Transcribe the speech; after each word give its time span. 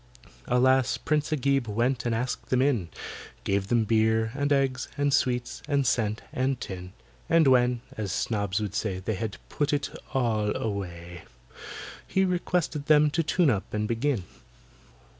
Alas! 0.47 0.97
PRINCE 0.97 1.31
AGIB 1.33 1.67
went 1.67 2.07
and 2.07 2.15
asked 2.15 2.49
them 2.49 2.59
in; 2.63 2.89
Gave 3.43 3.67
them 3.67 3.83
beer, 3.83 4.31
and 4.33 4.51
eggs, 4.51 4.87
and 4.97 5.13
sweets, 5.13 5.61
and 5.67 5.85
scent, 5.85 6.23
and 6.33 6.59
tin. 6.59 6.93
And 7.29 7.45
when 7.45 7.81
(as 7.97 8.11
snobs 8.11 8.59
would 8.59 8.73
say) 8.73 8.97
They 8.97 9.13
had 9.13 9.37
"put 9.47 9.71
it 9.73 9.91
all 10.11 10.57
away," 10.57 11.25
He 12.07 12.25
requested 12.25 12.87
them 12.87 13.11
to 13.11 13.21
tune 13.21 13.51
up 13.51 13.71
and 13.71 13.87
begin. 13.87 14.23